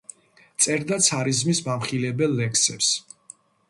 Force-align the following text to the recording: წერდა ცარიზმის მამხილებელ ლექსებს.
წერდა 0.65 0.97
ცარიზმის 1.09 1.63
მამხილებელ 1.69 2.37
ლექსებს. 2.43 2.95